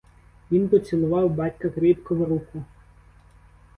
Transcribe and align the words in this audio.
Він 0.51 0.69
поцілував 0.69 1.29
батька 1.31 1.69
кріпко 1.69 2.15
в 2.15 2.23
руку. 2.23 2.63